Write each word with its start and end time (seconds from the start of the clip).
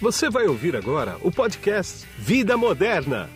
Você 0.00 0.30
vai 0.30 0.46
ouvir 0.46 0.74
agora 0.74 1.18
o 1.22 1.30
podcast 1.30 2.08
Vida 2.16 2.56
Moderna, 2.56 3.28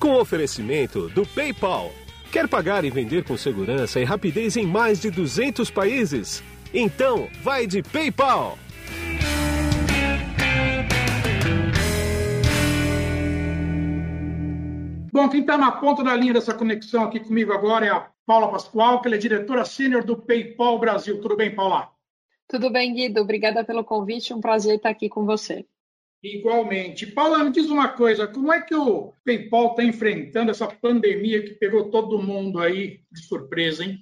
com 0.00 0.14
oferecimento 0.14 1.08
do 1.10 1.24
PayPal. 1.24 1.92
Quer 2.32 2.48
pagar 2.48 2.84
e 2.84 2.90
vender 2.90 3.22
com 3.22 3.36
segurança 3.36 4.00
e 4.00 4.04
rapidez 4.04 4.56
em 4.56 4.66
mais 4.66 5.00
de 5.00 5.12
200 5.12 5.70
países? 5.70 6.42
Então, 6.74 7.28
vai 7.40 7.68
de 7.68 7.84
PayPal! 7.84 8.58
Bom, 15.12 15.28
quem 15.28 15.42
está 15.42 15.56
na 15.56 15.70
ponta 15.70 16.02
da 16.02 16.16
linha 16.16 16.32
dessa 16.32 16.52
conexão 16.52 17.04
aqui 17.04 17.20
comigo 17.20 17.52
agora 17.52 17.86
é 17.86 17.90
a 17.90 18.10
Paula 18.26 18.50
Pascoal, 18.50 19.00
que 19.00 19.06
ela 19.06 19.14
é 19.14 19.20
diretora 19.20 19.64
sênior 19.64 20.02
do 20.02 20.16
PayPal 20.16 20.80
Brasil. 20.80 21.20
Tudo 21.20 21.36
bem, 21.36 21.54
Paula? 21.54 21.92
Tudo 22.48 22.70
bem, 22.70 22.92
Guido. 22.92 23.20
Obrigada 23.20 23.62
pelo 23.62 23.84
convite. 23.84 24.34
Um 24.34 24.40
prazer 24.40 24.78
estar 24.78 24.90
aqui 24.90 25.08
com 25.08 25.24
você. 25.24 25.64
Igualmente. 26.22 27.06
Paula, 27.06 27.44
me 27.44 27.50
diz 27.50 27.70
uma 27.70 27.88
coisa: 27.88 28.26
como 28.26 28.52
é 28.52 28.60
que 28.60 28.74
o 28.74 29.12
PayPal 29.24 29.70
está 29.70 29.84
enfrentando 29.84 30.50
essa 30.50 30.66
pandemia 30.66 31.42
que 31.42 31.54
pegou 31.54 31.90
todo 31.90 32.22
mundo 32.22 32.60
aí 32.60 33.00
de 33.10 33.22
surpresa, 33.22 33.84
hein? 33.84 34.00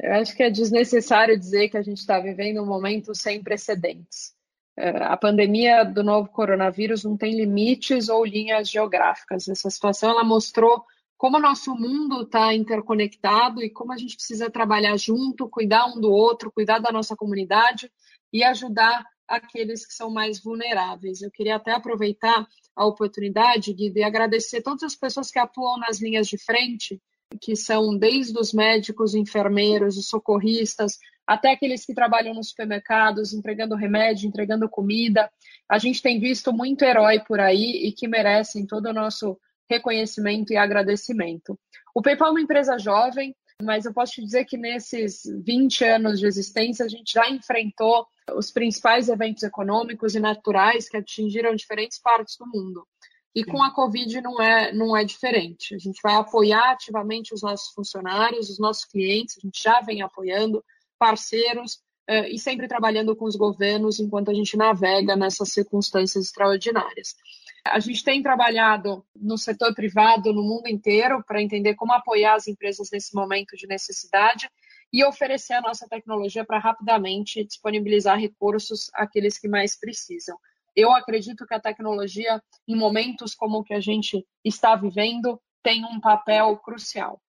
Eu 0.00 0.14
acho 0.14 0.36
que 0.36 0.42
é 0.42 0.50
desnecessário 0.50 1.38
dizer 1.38 1.68
que 1.68 1.76
a 1.76 1.82
gente 1.82 1.98
está 1.98 2.20
vivendo 2.20 2.62
um 2.62 2.66
momento 2.66 3.14
sem 3.14 3.42
precedentes. 3.42 4.32
É, 4.76 4.90
a 4.90 5.16
pandemia 5.16 5.84
do 5.84 6.04
novo 6.04 6.28
coronavírus 6.28 7.02
não 7.02 7.16
tem 7.16 7.34
limites 7.34 8.08
ou 8.08 8.24
linhas 8.24 8.70
geográficas. 8.70 9.48
Essa 9.48 9.70
situação 9.70 10.10
ela 10.10 10.22
mostrou 10.22 10.84
como 11.16 11.36
o 11.36 11.40
nosso 11.40 11.74
mundo 11.74 12.22
está 12.22 12.54
interconectado 12.54 13.60
e 13.60 13.70
como 13.70 13.92
a 13.92 13.96
gente 13.96 14.14
precisa 14.14 14.48
trabalhar 14.48 14.96
junto, 14.96 15.48
cuidar 15.48 15.86
um 15.86 16.00
do 16.00 16.12
outro, 16.12 16.52
cuidar 16.52 16.78
da 16.78 16.92
nossa 16.92 17.16
comunidade 17.16 17.90
e 18.32 18.44
ajudar 18.44 19.04
aqueles 19.28 19.86
que 19.86 19.92
são 19.92 20.10
mais 20.10 20.42
vulneráveis. 20.42 21.20
Eu 21.20 21.30
queria 21.30 21.56
até 21.56 21.72
aproveitar 21.72 22.46
a 22.74 22.86
oportunidade 22.86 23.74
de, 23.74 23.90
de 23.90 24.02
agradecer 24.02 24.62
todas 24.62 24.82
as 24.82 24.96
pessoas 24.96 25.30
que 25.30 25.38
atuam 25.38 25.78
nas 25.78 26.00
linhas 26.00 26.26
de 26.26 26.38
frente, 26.38 27.00
que 27.40 27.54
são 27.54 27.96
desde 27.96 28.38
os 28.38 28.52
médicos, 28.52 29.14
enfermeiros, 29.14 29.98
os 29.98 30.08
socorristas, 30.08 30.98
até 31.26 31.52
aqueles 31.52 31.84
que 31.84 31.94
trabalham 31.94 32.32
nos 32.32 32.48
supermercados, 32.48 33.34
entregando 33.34 33.74
remédio, 33.74 34.26
entregando 34.26 34.68
comida. 34.68 35.30
A 35.68 35.78
gente 35.78 36.00
tem 36.00 36.18
visto 36.18 36.52
muito 36.52 36.82
herói 36.82 37.20
por 37.20 37.38
aí 37.38 37.86
e 37.86 37.92
que 37.92 38.08
merecem 38.08 38.66
todo 38.66 38.86
o 38.86 38.94
nosso 38.94 39.38
reconhecimento 39.68 40.52
e 40.52 40.56
agradecimento. 40.56 41.58
O 41.94 42.00
PayPal 42.00 42.28
é 42.28 42.30
uma 42.30 42.40
empresa 42.40 42.78
jovem, 42.78 43.36
mas 43.62 43.84
eu 43.84 43.92
posso 43.92 44.12
te 44.12 44.22
dizer 44.22 44.44
que 44.44 44.56
nesses 44.56 45.22
20 45.44 45.84
anos 45.84 46.20
de 46.20 46.26
existência 46.26 46.84
a 46.84 46.88
gente 46.88 47.12
já 47.12 47.28
enfrentou 47.28 48.06
os 48.36 48.50
principais 48.50 49.08
eventos 49.08 49.42
econômicos 49.42 50.14
e 50.14 50.20
naturais 50.20 50.88
que 50.88 50.96
atingiram 50.96 51.54
diferentes 51.54 51.98
partes 51.98 52.36
do 52.36 52.46
mundo. 52.46 52.86
E 53.34 53.44
com 53.44 53.62
a 53.62 53.72
Covid 53.72 54.20
não 54.20 54.40
é, 54.40 54.72
não 54.72 54.96
é 54.96 55.04
diferente. 55.04 55.74
A 55.74 55.78
gente 55.78 56.00
vai 56.02 56.14
apoiar 56.14 56.72
ativamente 56.72 57.34
os 57.34 57.42
nossos 57.42 57.72
funcionários, 57.72 58.48
os 58.48 58.58
nossos 58.58 58.84
clientes, 58.84 59.36
a 59.38 59.40
gente 59.40 59.62
já 59.62 59.80
vem 59.80 60.02
apoiando 60.02 60.64
parceiros 60.98 61.80
eh, 62.08 62.30
e 62.30 62.38
sempre 62.38 62.66
trabalhando 62.66 63.14
com 63.14 63.26
os 63.26 63.36
governos 63.36 64.00
enquanto 64.00 64.30
a 64.30 64.34
gente 64.34 64.56
navega 64.56 65.14
nessas 65.14 65.52
circunstâncias 65.52 66.26
extraordinárias. 66.26 67.14
A 67.64 67.80
gente 67.80 68.02
tem 68.02 68.22
trabalhado 68.22 69.04
no 69.14 69.36
setor 69.36 69.74
privado 69.74 70.32
no 70.32 70.42
mundo 70.42 70.68
inteiro 70.68 71.22
para 71.26 71.42
entender 71.42 71.74
como 71.74 71.92
apoiar 71.92 72.34
as 72.34 72.46
empresas 72.46 72.88
nesse 72.90 73.14
momento 73.14 73.56
de 73.56 73.66
necessidade 73.66 74.48
e 74.92 75.04
oferecer 75.04 75.54
a 75.54 75.60
nossa 75.60 75.86
tecnologia 75.88 76.44
para 76.44 76.58
rapidamente 76.58 77.44
disponibilizar 77.44 78.18
recursos 78.18 78.90
àqueles 78.94 79.38
que 79.38 79.48
mais 79.48 79.78
precisam. 79.78 80.38
Eu 80.74 80.92
acredito 80.92 81.46
que 81.46 81.54
a 81.54 81.60
tecnologia, 81.60 82.42
em 82.66 82.76
momentos 82.76 83.34
como 83.34 83.58
o 83.58 83.64
que 83.64 83.74
a 83.74 83.80
gente 83.80 84.24
está 84.44 84.76
vivendo, 84.76 85.40
tem 85.62 85.84
um 85.84 86.00
papel 86.00 86.56
crucial. 86.58 87.20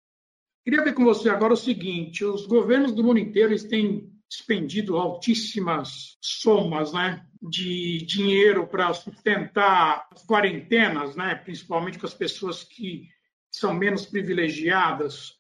Queria 0.65 0.85
ver 0.85 0.93
com 0.93 1.05
você 1.05 1.31
agora 1.31 1.55
o 1.55 1.57
seguinte: 1.57 2.25
os 2.25 2.47
governos 2.47 2.93
do 2.93 3.03
mundo 3.03 3.19
inteiro 3.19 3.57
têm 3.69 4.13
despendido 4.29 4.97
altíssimas 4.97 6.19
somas 6.21 6.93
né, 6.93 7.25
de 7.41 8.05
dinheiro 8.05 8.67
para 8.67 8.93
sustentar 8.93 10.07
as 10.13 10.25
quarentenas, 10.27 11.17
né, 11.17 11.35
principalmente 11.35 11.99
com 11.99 12.07
as 12.07 12.15
pessoas 12.15 12.63
que 12.63 13.09
são 13.51 13.73
menos 13.73 14.05
privilegiadas. 14.05 15.39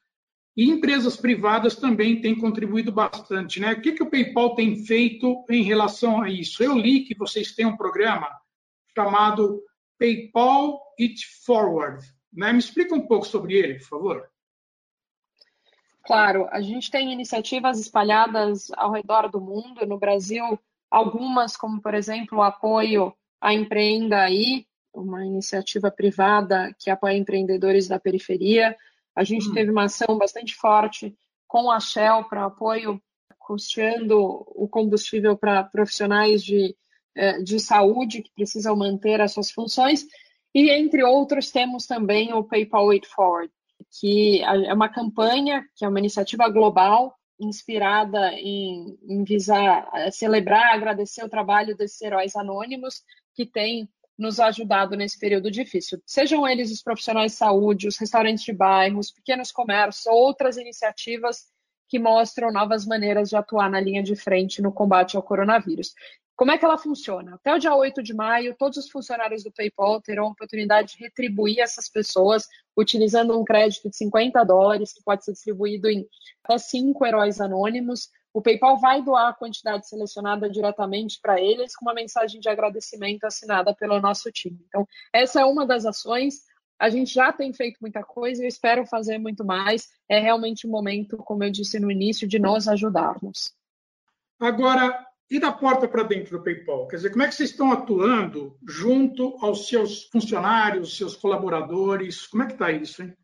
E 0.56 0.64
empresas 0.64 1.16
privadas 1.16 1.76
também 1.76 2.20
têm 2.20 2.34
contribuído 2.34 2.90
bastante. 2.90 3.60
Né? 3.60 3.74
O 3.74 3.80
que, 3.80 3.92
que 3.92 4.02
o 4.02 4.10
PayPal 4.10 4.54
tem 4.54 4.84
feito 4.84 5.44
em 5.48 5.62
relação 5.62 6.20
a 6.20 6.28
isso? 6.28 6.64
Eu 6.64 6.76
li 6.76 7.04
que 7.04 7.14
vocês 7.14 7.54
têm 7.54 7.66
um 7.66 7.76
programa 7.76 8.28
chamado 8.92 9.62
PayPal 9.98 10.80
It 10.98 11.24
Forward. 11.44 12.04
Né? 12.32 12.52
Me 12.52 12.58
explica 12.58 12.94
um 12.94 13.06
pouco 13.06 13.26
sobre 13.26 13.54
ele, 13.54 13.74
por 13.74 13.86
favor. 13.86 14.28
Claro, 16.08 16.48
a 16.50 16.62
gente 16.62 16.90
tem 16.90 17.12
iniciativas 17.12 17.78
espalhadas 17.78 18.70
ao 18.78 18.90
redor 18.90 19.28
do 19.30 19.38
mundo. 19.38 19.86
No 19.86 19.98
Brasil, 19.98 20.58
algumas, 20.90 21.54
como 21.54 21.82
por 21.82 21.92
exemplo 21.92 22.38
o 22.38 22.42
apoio 22.42 23.12
à 23.38 23.52
Empreenda 23.52 24.22
Aí, 24.22 24.64
uma 24.90 25.22
iniciativa 25.26 25.90
privada 25.90 26.74
que 26.78 26.88
apoia 26.88 27.14
empreendedores 27.14 27.88
da 27.88 28.00
periferia. 28.00 28.74
A 29.14 29.22
gente 29.22 29.50
hum. 29.50 29.52
teve 29.52 29.70
uma 29.70 29.84
ação 29.84 30.16
bastante 30.16 30.54
forte 30.54 31.14
com 31.46 31.70
a 31.70 31.78
Shell 31.78 32.24
para 32.24 32.46
apoio, 32.46 32.98
custeando 33.38 34.18
o 34.18 34.66
combustível 34.66 35.36
para 35.36 35.62
profissionais 35.62 36.42
de, 36.42 36.74
eh, 37.14 37.42
de 37.42 37.60
saúde 37.60 38.22
que 38.22 38.32
precisam 38.34 38.74
manter 38.74 39.20
as 39.20 39.34
suas 39.34 39.50
funções. 39.50 40.06
E, 40.54 40.70
entre 40.70 41.04
outros, 41.04 41.50
temos 41.50 41.86
também 41.86 42.32
o 42.32 42.42
PayPal 42.42 42.92
It 42.92 43.06
Forward, 43.06 43.52
que 44.00 44.42
é 44.42 44.74
uma 44.74 44.88
campanha, 44.88 45.64
que 45.74 45.84
é 45.84 45.88
uma 45.88 45.98
iniciativa 45.98 46.48
global, 46.48 47.14
inspirada 47.40 48.32
em, 48.34 48.98
em 49.08 49.24
visar 49.24 49.88
celebrar, 50.10 50.74
agradecer 50.74 51.24
o 51.24 51.28
trabalho 51.28 51.76
desses 51.76 52.00
heróis 52.00 52.34
anônimos 52.34 53.02
que 53.34 53.46
têm 53.46 53.88
nos 54.18 54.40
ajudado 54.40 54.96
nesse 54.96 55.18
período 55.18 55.48
difícil. 55.50 56.02
Sejam 56.04 56.46
eles 56.46 56.72
os 56.72 56.82
profissionais 56.82 57.32
de 57.32 57.38
saúde, 57.38 57.86
os 57.86 57.96
restaurantes 57.96 58.42
de 58.42 58.52
bairro, 58.52 58.98
os 58.98 59.12
pequenos 59.12 59.52
comércios, 59.52 60.06
outras 60.06 60.56
iniciativas 60.56 61.46
que 61.88 61.98
mostram 61.98 62.52
novas 62.52 62.86
maneiras 62.86 63.28
de 63.28 63.36
atuar 63.36 63.70
na 63.70 63.80
linha 63.80 64.02
de 64.02 64.14
frente 64.14 64.60
no 64.60 64.72
combate 64.72 65.16
ao 65.16 65.22
coronavírus. 65.22 65.94
Como 66.38 66.52
é 66.52 66.56
que 66.56 66.64
ela 66.64 66.78
funciona? 66.78 67.34
Até 67.34 67.52
o 67.52 67.58
dia 67.58 67.74
8 67.74 68.00
de 68.00 68.14
maio, 68.14 68.54
todos 68.56 68.78
os 68.78 68.88
funcionários 68.88 69.42
do 69.42 69.50
PayPal 69.50 70.00
terão 70.00 70.26
a 70.26 70.30
oportunidade 70.30 70.92
de 70.92 71.02
retribuir 71.02 71.58
essas 71.58 71.88
pessoas 71.88 72.46
utilizando 72.76 73.36
um 73.36 73.44
crédito 73.44 73.90
de 73.90 73.96
50 73.96 74.44
dólares, 74.44 74.92
que 74.92 75.02
pode 75.02 75.24
ser 75.24 75.32
distribuído 75.32 75.90
em 75.90 76.06
até 76.44 76.56
cinco 76.56 77.04
heróis 77.04 77.40
anônimos. 77.40 78.08
O 78.32 78.40
PayPal 78.40 78.78
vai 78.78 79.02
doar 79.02 79.30
a 79.30 79.34
quantidade 79.34 79.88
selecionada 79.88 80.48
diretamente 80.48 81.18
para 81.20 81.40
eles, 81.40 81.74
com 81.74 81.86
uma 81.86 81.94
mensagem 81.94 82.40
de 82.40 82.48
agradecimento 82.48 83.24
assinada 83.24 83.74
pelo 83.74 84.00
nosso 84.00 84.30
time. 84.30 84.64
Então, 84.68 84.86
essa 85.12 85.40
é 85.40 85.44
uma 85.44 85.66
das 85.66 85.84
ações. 85.84 86.42
A 86.78 86.88
gente 86.88 87.12
já 87.12 87.32
tem 87.32 87.52
feito 87.52 87.78
muita 87.80 88.02
coisa 88.04 88.40
e 88.40 88.44
eu 88.44 88.48
espero 88.48 88.86
fazer 88.86 89.18
muito 89.18 89.44
mais. 89.44 89.88
É 90.08 90.20
realmente 90.20 90.66
um 90.66 90.70
momento, 90.70 91.16
como 91.16 91.42
eu 91.42 91.50
disse 91.50 91.80
no 91.80 91.90
início, 91.90 92.28
de 92.28 92.38
nos 92.38 92.68
ajudarmos. 92.68 93.52
Agora, 94.38 95.04
e 95.30 95.38
da 95.38 95.52
porta 95.52 95.88
para 95.88 96.04
dentro 96.04 96.38
do 96.38 96.44
PayPal? 96.44 96.86
Quer 96.86 96.96
dizer, 96.96 97.10
como 97.10 97.22
é 97.22 97.28
que 97.28 97.34
vocês 97.34 97.50
estão 97.50 97.72
atuando 97.72 98.56
junto 98.66 99.36
aos 99.44 99.68
seus 99.68 100.04
funcionários, 100.04 100.96
seus 100.96 101.16
colaboradores? 101.16 102.26
Como 102.26 102.44
é 102.44 102.46
que 102.46 102.52
está 102.52 102.70
isso, 102.70 103.02
hein? 103.02 103.14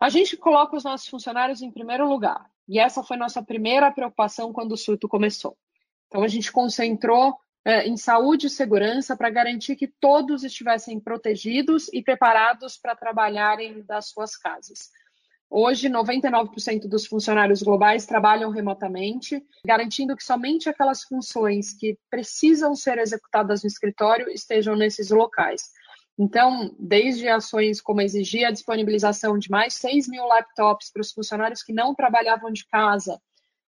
A 0.00 0.08
gente 0.08 0.36
coloca 0.36 0.74
os 0.74 0.82
nossos 0.82 1.06
funcionários 1.06 1.62
em 1.62 1.70
primeiro 1.70 2.08
lugar. 2.08 2.50
E 2.66 2.80
essa 2.80 3.02
foi 3.02 3.16
nossa 3.16 3.42
primeira 3.42 3.92
preocupação 3.92 4.52
quando 4.52 4.72
o 4.72 4.76
surto 4.76 5.06
começou. 5.06 5.56
Então, 6.08 6.22
a 6.22 6.28
gente 6.28 6.50
concentrou 6.50 7.36
em 7.64 7.96
saúde 7.96 8.48
e 8.48 8.50
segurança 8.50 9.16
para 9.16 9.30
garantir 9.30 9.76
que 9.76 9.86
todos 9.86 10.42
estivessem 10.42 10.98
protegidos 10.98 11.88
e 11.92 12.02
preparados 12.02 12.76
para 12.76 12.96
trabalharem 12.96 13.82
das 13.82 14.08
suas 14.08 14.36
casas. 14.36 14.90
Hoje, 15.54 15.90
99% 15.90 16.88
dos 16.88 17.06
funcionários 17.06 17.62
globais 17.62 18.06
trabalham 18.06 18.50
remotamente, 18.50 19.44
garantindo 19.66 20.16
que 20.16 20.24
somente 20.24 20.66
aquelas 20.66 21.02
funções 21.02 21.74
que 21.74 21.98
precisam 22.10 22.74
ser 22.74 22.96
executadas 22.98 23.62
no 23.62 23.68
escritório 23.68 24.30
estejam 24.30 24.74
nesses 24.74 25.10
locais. 25.10 25.70
Então, 26.18 26.74
desde 26.78 27.28
ações 27.28 27.82
como 27.82 28.00
exigir 28.00 28.46
a 28.46 28.50
disponibilização 28.50 29.36
de 29.36 29.50
mais 29.50 29.74
6 29.74 30.08
mil 30.08 30.24
laptops 30.24 30.90
para 30.90 31.02
os 31.02 31.12
funcionários 31.12 31.62
que 31.62 31.72
não 31.72 31.94
trabalhavam 31.94 32.50
de 32.50 32.66
casa, 32.66 33.20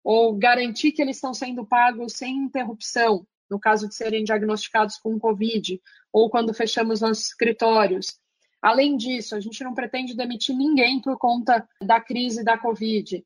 ou 0.04 0.36
garantir 0.36 0.92
que 0.92 1.02
eles 1.02 1.16
estão 1.16 1.34
sendo 1.34 1.66
pagos 1.66 2.12
sem 2.12 2.32
interrupção, 2.36 3.26
no 3.52 3.60
caso 3.60 3.86
de 3.86 3.94
serem 3.94 4.24
diagnosticados 4.24 4.96
com 4.96 5.20
Covid, 5.20 5.80
ou 6.12 6.28
quando 6.28 6.52
fechamos 6.52 7.00
nossos 7.00 7.26
escritórios, 7.26 8.20
Além 8.62 8.96
disso, 8.96 9.34
a 9.34 9.40
gente 9.40 9.64
não 9.64 9.74
pretende 9.74 10.14
demitir 10.14 10.56
ninguém 10.56 11.00
por 11.00 11.18
conta 11.18 11.68
da 11.82 12.00
crise 12.00 12.44
da 12.44 12.56
Covid. 12.56 13.24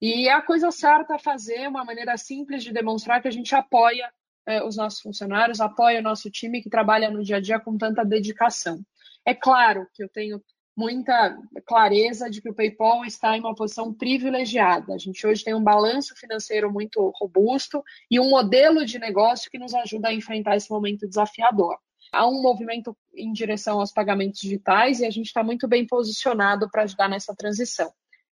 E 0.00 0.26
é 0.26 0.32
a 0.32 0.40
coisa 0.40 0.70
certa 0.70 1.16
a 1.16 1.18
fazer, 1.18 1.68
uma 1.68 1.84
maneira 1.84 2.16
simples 2.16 2.64
de 2.64 2.72
demonstrar 2.72 3.20
que 3.20 3.28
a 3.28 3.30
gente 3.30 3.54
apoia 3.54 4.10
eh, 4.46 4.64
os 4.64 4.76
nossos 4.76 5.00
funcionários, 5.00 5.60
apoia 5.60 6.00
o 6.00 6.02
nosso 6.02 6.30
time 6.30 6.62
que 6.62 6.70
trabalha 6.70 7.10
no 7.10 7.22
dia 7.22 7.36
a 7.36 7.40
dia 7.40 7.60
com 7.60 7.76
tanta 7.76 8.02
dedicação. 8.02 8.80
É 9.26 9.34
claro 9.34 9.86
que 9.92 10.02
eu 10.02 10.08
tenho 10.08 10.42
muita 10.78 11.36
clareza 11.66 12.30
de 12.30 12.40
que 12.40 12.48
o 12.48 12.54
PayPal 12.54 13.04
está 13.04 13.36
em 13.36 13.40
uma 13.40 13.54
posição 13.54 13.92
privilegiada. 13.92 14.94
A 14.94 14.98
gente 14.98 15.26
hoje 15.26 15.42
tem 15.42 15.52
um 15.52 15.62
balanço 15.62 16.14
financeiro 16.14 16.72
muito 16.72 17.12
robusto 17.16 17.82
e 18.08 18.20
um 18.20 18.30
modelo 18.30 18.86
de 18.86 18.96
negócio 18.96 19.50
que 19.50 19.58
nos 19.58 19.74
ajuda 19.74 20.08
a 20.08 20.14
enfrentar 20.14 20.54
esse 20.54 20.70
momento 20.70 21.08
desafiador. 21.08 21.76
Há 22.12 22.28
um 22.28 22.40
movimento 22.40 22.96
em 23.12 23.32
direção 23.32 23.80
aos 23.80 23.90
pagamentos 23.90 24.40
digitais 24.40 25.00
e 25.00 25.04
a 25.04 25.10
gente 25.10 25.26
está 25.26 25.42
muito 25.42 25.66
bem 25.66 25.84
posicionado 25.84 26.70
para 26.70 26.84
ajudar 26.84 27.08
nessa 27.08 27.34
transição. 27.34 27.92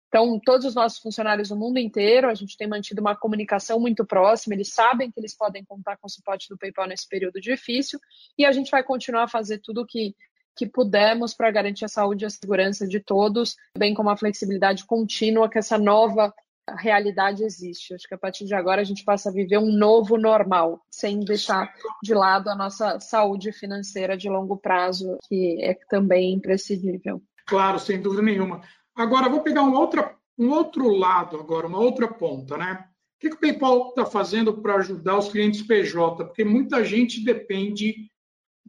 Então, 0.09 0.41
todos 0.45 0.67
os 0.67 0.75
nossos 0.75 0.99
funcionários 0.99 1.51
no 1.51 1.57
mundo 1.57 1.79
inteiro, 1.79 2.29
a 2.29 2.35
gente 2.35 2.57
tem 2.57 2.67
mantido 2.67 3.01
uma 3.01 3.15
comunicação 3.15 3.79
muito 3.79 4.05
próxima, 4.05 4.55
eles 4.55 4.73
sabem 4.73 5.09
que 5.09 5.21
eles 5.21 5.37
podem 5.37 5.65
contar 5.65 5.99
com 5.99 6.09
o 6.09 6.11
suporte 6.11 6.49
do 6.49 6.59
PayPal 6.59 6.89
nesse 6.89 7.07
período 7.07 7.41
difícil, 7.41 8.01
e 8.37 8.45
a 8.45 8.51
gente 8.51 8.73
vai 8.73 8.83
continuar 8.83 9.25
a 9.25 9.29
fazer 9.29 9.59
tudo 9.59 9.83
o 9.83 9.87
que, 9.87 10.17
que 10.57 10.67
pudermos 10.67 11.35
para 11.35 11.51
garantir 11.51 11.85
a 11.85 11.89
saúde 11.89 12.25
e 12.25 12.27
a 12.27 12.31
segurança 12.31 12.87
de 12.87 13.01
todos, 13.01 13.57
bem 13.77 13.95
como 13.95 14.11
a 14.11 14.17
flexibilidade 14.17 14.85
contínua 14.85 15.49
que 15.49 15.59
essa 15.59 15.79
nova 15.79 16.33
realidade 16.77 17.43
existe. 17.45 17.95
Acho 17.95 18.07
que 18.07 18.15
a 18.15 18.19
partir 18.19 18.45
de 18.45 18.55
agora 18.55 18.81
a 18.81 18.85
gente 18.85 19.05
passa 19.05 19.29
a 19.29 19.33
viver 19.33 19.59
um 19.59 19.73
novo 19.73 20.17
normal, 20.17 20.81
sem 20.91 21.21
deixar 21.21 21.73
de 22.03 22.15
lado 22.15 22.49
a 22.49 22.55
nossa 22.55 23.01
saúde 23.01 23.53
financeira 23.53 24.17
de 24.17 24.29
longo 24.29 24.57
prazo, 24.57 25.19
que 25.29 25.59
é 25.61 25.75
também 25.89 26.35
imprescindível. 26.35 27.23
Claro, 27.47 27.79
sem 27.79 28.01
dúvida 28.01 28.23
nenhuma. 28.23 28.63
Agora, 28.95 29.29
vou 29.29 29.41
pegar 29.41 29.63
um, 29.63 29.75
um 30.39 30.51
outro 30.51 30.89
lado 30.89 31.37
agora, 31.37 31.67
uma 31.67 31.81
outra 31.81 32.09
ponta, 32.09 32.57
né? 32.57 32.85
O 33.17 33.21
que 33.21 33.29
o 33.29 33.39
PayPal 33.39 33.89
está 33.89 34.07
fazendo 34.07 34.63
para 34.63 34.77
ajudar 34.77 35.19
os 35.19 35.29
clientes 35.29 35.63
PJ? 35.63 36.25
Porque 36.25 36.45
muita 36.45 36.85
gente 36.85 37.23
depende 37.23 38.11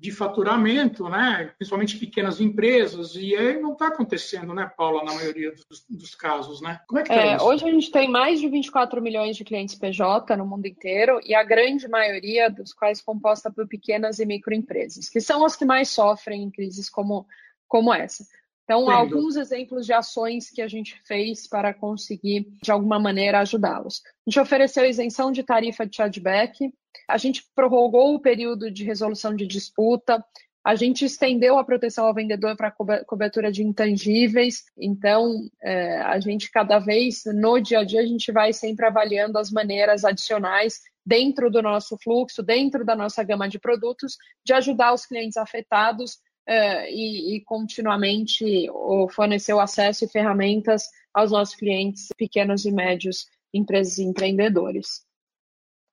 de 0.02 0.12
faturamento, 0.12 1.08
né? 1.08 1.52
principalmente 1.60 1.96
pequenas 1.96 2.42
empresas, 2.42 3.14
e 3.16 3.36
aí 3.36 3.62
não 3.62 3.74
está 3.74 3.90
acontecendo, 3.90 4.52
né, 4.52 4.66
Paula, 4.76 5.04
na 5.04 5.14
maioria 5.14 5.54
dos, 5.54 5.86
dos 5.88 6.16
casos, 6.16 6.60
né? 6.60 6.82
Como 6.88 7.00
é 7.00 7.04
que 7.04 7.12
está 7.12 7.22
é, 7.22 7.36
isso? 7.36 7.46
Hoje 7.46 7.66
a 7.66 7.72
gente 7.72 7.92
tem 7.92 8.10
mais 8.10 8.40
de 8.40 8.50
24 8.50 9.00
milhões 9.00 9.38
de 9.38 9.44
clientes 9.44 9.76
PJ 9.76 10.36
no 10.36 10.44
mundo 10.44 10.66
inteiro, 10.66 11.20
e 11.24 11.36
a 11.36 11.44
grande 11.44 11.88
maioria 11.88 12.50
dos 12.50 12.74
quais 12.74 13.00
composta 13.00 13.52
por 13.52 13.68
pequenas 13.68 14.18
e 14.18 14.26
microempresas, 14.26 15.08
que 15.08 15.22
são 15.22 15.46
as 15.46 15.56
que 15.56 15.66
mais 15.66 15.90
sofrem 15.90 16.42
em 16.42 16.50
crises 16.50 16.90
como, 16.90 17.28
como 17.68 17.94
essa. 17.94 18.26
Então, 18.72 18.84
Entendo. 18.84 18.96
alguns 18.96 19.36
exemplos 19.36 19.86
de 19.86 19.92
ações 19.92 20.50
que 20.50 20.62
a 20.62 20.68
gente 20.68 20.98
fez 21.04 21.46
para 21.46 21.74
conseguir, 21.74 22.48
de 22.64 22.72
alguma 22.72 22.98
maneira, 22.98 23.42
ajudá-los. 23.42 24.02
A 24.06 24.30
gente 24.30 24.40
ofereceu 24.40 24.86
isenção 24.86 25.30
de 25.30 25.44
tarifa 25.44 25.86
de 25.86 25.98
chargeback, 25.98 26.74
a 27.06 27.18
gente 27.18 27.44
prorrogou 27.54 28.16
o 28.16 28.22
período 28.22 28.72
de 28.72 28.86
resolução 28.86 29.36
de 29.36 29.46
disputa, 29.46 30.24
a 30.64 30.74
gente 30.76 31.04
estendeu 31.04 31.58
a 31.58 31.66
proteção 31.66 32.06
ao 32.06 32.14
vendedor 32.14 32.56
para 32.56 32.72
cobertura 33.06 33.52
de 33.52 33.62
intangíveis, 33.62 34.64
então 34.78 35.50
é, 35.62 35.98
a 35.98 36.18
gente 36.22 36.50
cada 36.50 36.80
vez 36.80 37.24
no 37.26 37.60
dia 37.60 37.80
a 37.80 37.84
dia 37.84 38.00
a 38.00 38.06
gente 38.06 38.32
vai 38.32 38.54
sempre 38.54 38.86
avaliando 38.86 39.38
as 39.38 39.52
maneiras 39.52 40.06
adicionais 40.06 40.80
dentro 41.06 41.52
do 41.52 41.62
nosso 41.62 41.98
fluxo, 42.02 42.42
dentro 42.42 42.86
da 42.86 42.96
nossa 42.96 43.22
gama 43.22 43.50
de 43.50 43.60
produtos, 43.60 44.16
de 44.46 44.54
ajudar 44.54 44.94
os 44.94 45.06
clientes 45.06 45.36
afetados 45.36 46.20
é, 46.46 46.92
e, 46.92 47.36
e, 47.36 47.42
continuamente 47.42 48.68
fornecer 49.12 49.54
o 49.54 49.60
acesso 49.60 50.06
e 50.06 50.10
ferramentas 50.10 50.88
aos 51.14 51.32
nossos 51.32 51.56
clientes 51.56 52.08
pequenos 52.18 52.66
e 52.66 52.72
médios, 52.72 53.28
empresas 53.54 53.98
e 53.98 54.04
empreendedores. 54.04 55.06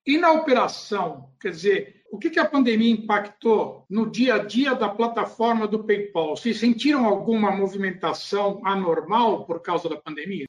E 0.06 0.16
na 0.16 0.32
operação, 0.32 1.30
quer 1.40 1.50
dizer, 1.50 2.02
o 2.10 2.18
que, 2.18 2.30
que 2.30 2.40
a 2.40 2.48
pandemia 2.48 2.92
impactou 2.92 3.84
no 3.90 4.10
dia 4.10 4.36
a 4.36 4.38
dia 4.38 4.74
da 4.74 4.88
plataforma 4.88 5.68
do 5.68 5.84
PayPal? 5.84 6.34
Vocês 6.34 6.58
sentiram 6.58 7.04
alguma 7.04 7.50
movimentação 7.50 8.60
anormal 8.64 9.44
por 9.44 9.60
causa 9.60 9.88
da 9.88 9.96
pandemia? 9.96 10.46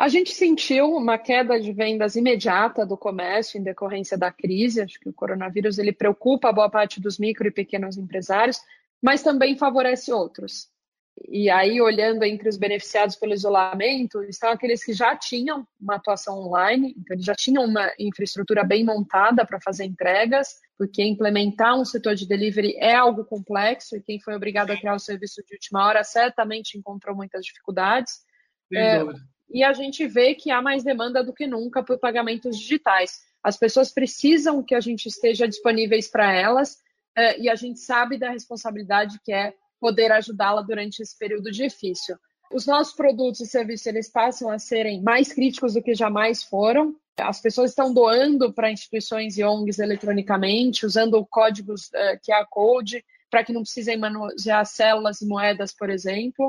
A 0.00 0.08
gente 0.08 0.32
sentiu 0.32 0.94
uma 0.94 1.18
queda 1.18 1.60
de 1.60 1.74
vendas 1.74 2.16
imediata 2.16 2.86
do 2.86 2.96
comércio 2.96 3.60
em 3.60 3.62
decorrência 3.62 4.16
da 4.16 4.32
crise. 4.32 4.80
Acho 4.80 4.98
que 4.98 5.10
o 5.10 5.12
coronavírus 5.12 5.78
ele 5.78 5.92
preocupa 5.92 6.50
boa 6.50 6.70
parte 6.70 6.98
dos 6.98 7.18
micro 7.18 7.46
e 7.46 7.50
pequenos 7.50 7.98
empresários, 7.98 8.62
mas 9.02 9.22
também 9.22 9.56
favorece 9.56 10.12
outros. 10.12 10.68
E 11.28 11.50
aí, 11.50 11.80
olhando 11.80 12.24
entre 12.24 12.48
os 12.48 12.56
beneficiados 12.56 13.14
pelo 13.14 13.34
isolamento, 13.34 14.22
estão 14.24 14.50
aqueles 14.50 14.82
que 14.82 14.92
já 14.92 15.14
tinham 15.14 15.66
uma 15.80 15.96
atuação 15.96 16.38
online, 16.38 16.94
então 16.96 17.14
eles 17.14 17.26
já 17.26 17.34
tinham 17.34 17.64
uma 17.64 17.92
infraestrutura 17.98 18.64
bem 18.64 18.84
montada 18.84 19.44
para 19.44 19.60
fazer 19.60 19.84
entregas, 19.84 20.54
porque 20.78 21.02
implementar 21.02 21.78
um 21.78 21.84
setor 21.84 22.14
de 22.14 22.26
delivery 22.26 22.74
é 22.78 22.94
algo 22.94 23.24
complexo 23.24 23.96
e 23.96 24.02
quem 24.02 24.18
foi 24.18 24.34
obrigado 24.34 24.70
a 24.70 24.76
criar 24.76 24.94
o 24.94 24.98
serviço 24.98 25.42
de 25.46 25.54
última 25.54 25.86
hora 25.86 26.02
certamente 26.02 26.78
encontrou 26.78 27.14
muitas 27.14 27.44
dificuldades. 27.44 28.20
É, 28.72 29.02
e 29.50 29.62
a 29.62 29.72
gente 29.72 30.06
vê 30.06 30.34
que 30.34 30.50
há 30.50 30.62
mais 30.62 30.82
demanda 30.82 31.22
do 31.22 31.34
que 31.34 31.46
nunca 31.46 31.82
por 31.82 31.98
pagamentos 31.98 32.56
digitais. 32.58 33.20
As 33.42 33.56
pessoas 33.56 33.92
precisam 33.92 34.62
que 34.62 34.74
a 34.74 34.80
gente 34.80 35.06
esteja 35.06 35.46
disponíveis 35.46 36.08
para 36.08 36.32
elas 36.32 36.78
e 37.38 37.48
a 37.48 37.54
gente 37.54 37.80
sabe 37.80 38.18
da 38.18 38.30
responsabilidade 38.30 39.18
que 39.24 39.32
é 39.32 39.54
poder 39.80 40.12
ajudá-la 40.12 40.62
durante 40.62 41.00
esse 41.00 41.16
período 41.18 41.50
difícil. 41.50 42.16
Os 42.52 42.66
nossos 42.66 42.94
produtos 42.94 43.40
e 43.40 43.46
serviços 43.46 43.86
eles 43.86 44.10
passam 44.10 44.50
a 44.50 44.58
serem 44.58 45.02
mais 45.02 45.32
críticos 45.32 45.74
do 45.74 45.82
que 45.82 45.94
jamais 45.94 46.42
foram. 46.42 46.94
As 47.16 47.40
pessoas 47.40 47.70
estão 47.70 47.94
doando 47.94 48.52
para 48.52 48.72
instituições 48.72 49.38
e 49.38 49.44
ONGs 49.44 49.78
eletronicamente, 49.78 50.84
usando 50.84 51.24
códigos 51.26 51.86
uh, 51.88 52.18
QR 52.24 52.46
Code 52.50 53.04
para 53.30 53.44
que 53.44 53.52
não 53.52 53.62
precisem 53.62 53.96
manusear 53.96 54.66
células 54.66 55.20
e 55.20 55.26
moedas, 55.26 55.72
por 55.72 55.88
exemplo. 55.88 56.48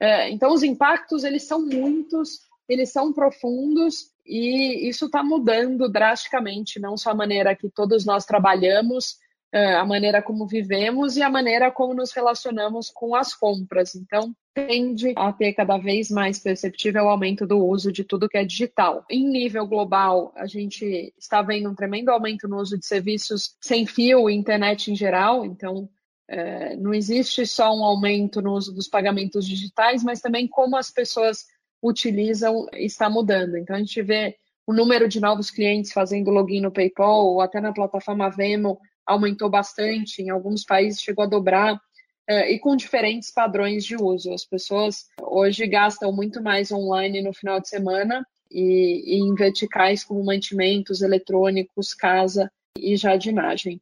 Uh, 0.00 0.28
então, 0.28 0.52
os 0.52 0.62
impactos 0.62 1.24
eles 1.24 1.44
são 1.44 1.64
muitos, 1.64 2.40
eles 2.68 2.92
são 2.92 3.12
profundos 3.12 4.10
e 4.26 4.88
isso 4.88 5.06
está 5.06 5.22
mudando 5.22 5.88
drasticamente, 5.88 6.78
não 6.78 6.96
só 6.96 7.10
a 7.10 7.14
maneira 7.14 7.56
que 7.56 7.70
todos 7.70 8.04
nós 8.04 8.26
trabalhamos, 8.26 9.16
é, 9.16 9.29
a 9.52 9.84
maneira 9.84 10.22
como 10.22 10.46
vivemos 10.46 11.16
e 11.16 11.22
a 11.22 11.30
maneira 11.30 11.70
como 11.70 11.92
nos 11.92 12.12
relacionamos 12.12 12.88
com 12.88 13.14
as 13.14 13.34
compras. 13.34 13.94
Então, 13.94 14.34
tende 14.54 15.12
a 15.16 15.32
ter 15.32 15.52
cada 15.54 15.76
vez 15.76 16.10
mais 16.10 16.38
perceptível 16.38 17.04
o 17.04 17.08
aumento 17.08 17.46
do 17.46 17.58
uso 17.58 17.92
de 17.92 18.04
tudo 18.04 18.28
que 18.28 18.38
é 18.38 18.44
digital. 18.44 19.04
Em 19.10 19.28
nível 19.28 19.66
global, 19.66 20.32
a 20.36 20.46
gente 20.46 21.12
está 21.18 21.42
vendo 21.42 21.68
um 21.68 21.74
tremendo 21.74 22.10
aumento 22.10 22.46
no 22.46 22.58
uso 22.58 22.78
de 22.78 22.86
serviços 22.86 23.56
sem 23.60 23.86
fio 23.86 24.30
e 24.30 24.34
internet 24.34 24.92
em 24.92 24.94
geral. 24.94 25.44
Então, 25.44 25.88
é, 26.28 26.76
não 26.76 26.94
existe 26.94 27.44
só 27.44 27.74
um 27.74 27.84
aumento 27.84 28.40
no 28.40 28.52
uso 28.52 28.72
dos 28.72 28.86
pagamentos 28.86 29.44
digitais, 29.46 30.04
mas 30.04 30.20
também 30.20 30.46
como 30.46 30.76
as 30.76 30.90
pessoas 30.90 31.46
utilizam 31.82 32.66
está 32.74 33.10
mudando. 33.10 33.56
Então, 33.56 33.74
a 33.74 33.78
gente 33.80 34.00
vê 34.02 34.36
o 34.64 34.72
número 34.72 35.08
de 35.08 35.18
novos 35.18 35.50
clientes 35.50 35.92
fazendo 35.92 36.30
login 36.30 36.60
no 36.60 36.70
PayPal 36.70 37.26
ou 37.26 37.40
até 37.40 37.60
na 37.60 37.72
plataforma 37.72 38.30
Vemo 38.30 38.78
aumentou 39.10 39.50
bastante, 39.50 40.22
em 40.22 40.30
alguns 40.30 40.64
países 40.64 41.02
chegou 41.02 41.24
a 41.24 41.28
dobrar, 41.28 41.80
é, 42.28 42.52
e 42.52 42.60
com 42.60 42.76
diferentes 42.76 43.30
padrões 43.30 43.84
de 43.84 43.96
uso. 43.96 44.32
As 44.32 44.44
pessoas 44.44 45.06
hoje 45.20 45.66
gastam 45.66 46.12
muito 46.12 46.40
mais 46.40 46.70
online 46.70 47.20
no 47.22 47.32
final 47.32 47.60
de 47.60 47.68
semana 47.68 48.24
e, 48.50 49.16
e 49.16 49.20
em 49.20 49.34
verticais 49.34 50.04
como 50.04 50.24
mantimentos, 50.24 51.02
eletrônicos, 51.02 51.92
casa 51.92 52.50
e 52.78 52.96
jardinagem. 52.96 53.80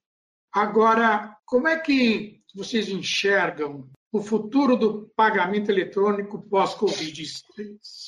Agora, 0.50 1.36
como 1.44 1.68
é 1.68 1.78
que 1.78 2.40
vocês 2.54 2.88
enxergam 2.88 3.86
o 4.10 4.22
futuro 4.22 4.76
do 4.76 5.12
pagamento 5.14 5.70
eletrônico 5.70 6.40
pós-Covid? 6.48 7.22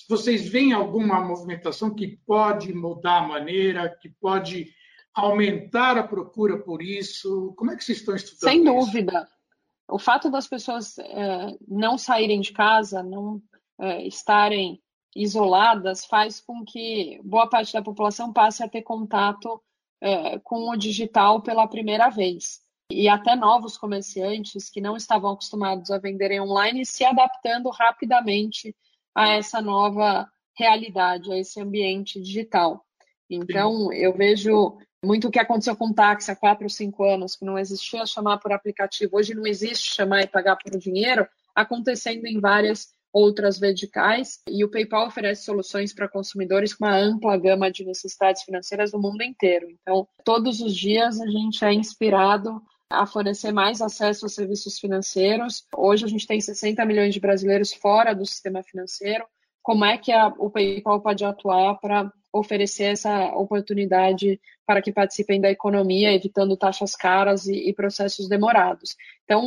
Vocês 0.09 0.49
veem 0.49 0.73
alguma 0.73 1.21
movimentação 1.21 1.95
que 1.95 2.19
pode 2.27 2.73
mudar 2.73 3.19
a 3.19 3.29
maneira, 3.29 3.95
que 4.01 4.09
pode 4.09 4.73
aumentar 5.15 5.97
a 5.97 6.07
procura 6.07 6.59
por 6.59 6.83
isso? 6.83 7.53
Como 7.57 7.71
é 7.71 7.77
que 7.77 7.85
vocês 7.85 7.99
estão 7.99 8.15
estudando? 8.15 8.51
Sem 8.51 8.65
dúvida. 8.65 9.23
Isso? 9.23 9.41
O 9.89 9.99
fato 9.99 10.31
das 10.31 10.47
pessoas 10.47 10.99
é, 10.99 11.57
não 11.67 11.99
saírem 11.99 12.41
de 12.41 12.53
casa, 12.53 13.03
não 13.03 13.43
é, 13.79 14.07
estarem 14.07 14.81
isoladas, 15.15 16.05
faz 16.05 16.41
com 16.41 16.65
que 16.65 17.21
boa 17.25 17.49
parte 17.49 17.73
da 17.73 17.83
população 17.83 18.33
passe 18.33 18.63
a 18.63 18.69
ter 18.69 18.83
contato 18.83 19.61
é, 20.01 20.39
com 20.39 20.71
o 20.71 20.77
digital 20.77 21.43
pela 21.43 21.67
primeira 21.67 22.09
vez. 22.09 22.61
E 22.91 23.09
até 23.09 23.37
novos 23.37 23.77
comerciantes 23.77 24.69
que 24.69 24.81
não 24.81 24.97
estavam 24.97 25.33
acostumados 25.33 25.91
a 25.91 25.99
venderem 25.99 26.41
online 26.41 26.87
se 26.87 27.05
adaptando 27.05 27.71
rapidamente 27.71 28.75
a 29.15 29.29
essa 29.29 29.61
nova 29.61 30.29
realidade, 30.57 31.33
a 31.33 31.39
esse 31.39 31.61
ambiente 31.61 32.21
digital. 32.21 32.85
Então, 33.29 33.93
eu 33.93 34.13
vejo 34.13 34.77
muito 35.05 35.29
o 35.29 35.31
que 35.31 35.39
aconteceu 35.39 35.75
com 35.75 35.93
táxi 35.93 36.31
há 36.31 36.37
quatro 36.37 36.65
ou 36.65 36.71
cinco 36.71 37.05
anos, 37.05 37.37
que 37.37 37.45
não 37.45 37.59
existia 37.59 38.05
chamar 38.05 38.39
por 38.39 38.53
aplicativo, 38.53 39.17
hoje 39.17 39.35
não 39.35 39.47
existe 39.47 39.91
chamar 39.91 40.23
e 40.23 40.27
pagar 40.27 40.57
por 40.57 40.77
dinheiro, 40.79 41.27
acontecendo 41.55 42.27
em 42.27 42.39
várias 42.39 42.89
outras 43.13 43.59
verticais, 43.59 44.41
e 44.49 44.65
o 44.65 44.71
PayPal 44.71 45.09
oferece 45.09 45.45
soluções 45.45 45.93
para 45.93 46.09
consumidores 46.09 46.75
com 46.75 46.85
uma 46.85 46.97
ampla 46.97 47.37
gama 47.37 47.71
de 47.71 47.85
necessidades 47.85 48.43
financeiras 48.43 48.93
do 48.93 49.01
mundo 49.01 49.23
inteiro. 49.23 49.67
Então, 49.83 50.07
todos 50.25 50.61
os 50.61 50.77
dias 50.77 51.21
a 51.21 51.27
gente 51.27 51.65
é 51.65 51.73
inspirado 51.73 52.63
a 52.89 53.07
fornecer 53.07 53.53
mais 53.53 53.81
acesso 53.81 54.25
aos 54.25 54.35
serviços 54.35 54.79
financeiros. 54.79 55.65
Hoje 55.77 56.05
a 56.05 56.09
gente 56.09 56.27
tem 56.27 56.41
60 56.41 56.85
milhões 56.85 57.15
de 57.15 57.21
brasileiros 57.21 57.73
fora 57.73 58.15
do 58.15 58.27
sistema 58.27 58.63
financeiro. 58.63 59.25
Como 59.71 59.85
é 59.85 59.97
que 59.97 60.11
a, 60.11 60.27
o 60.37 60.51
PayPal 60.51 61.01
pode 61.01 61.25
atuar 61.25 61.79
para 61.79 62.13
oferecer 62.33 62.87
essa 62.87 63.27
oportunidade 63.37 64.41
para 64.67 64.83
que 64.83 64.93
participem 64.93 65.41
da 65.41 65.49
economia, 65.49 66.13
evitando 66.13 66.57
taxas 66.57 66.97
caras 66.97 67.47
e, 67.47 67.69
e 67.69 67.73
processos 67.73 68.29
demorados? 68.29 68.97
Então, 69.23 69.47